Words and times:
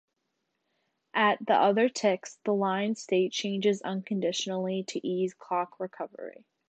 At 1.13 1.45
the 1.45 1.53
other 1.53 1.87
ticks, 1.87 2.39
the 2.43 2.55
line 2.55 2.95
state 2.95 3.33
changes 3.33 3.83
unconditionally 3.83 4.83
to 4.87 5.07
ease 5.07 5.35
clock 5.35 5.79
recovery. 5.79 6.43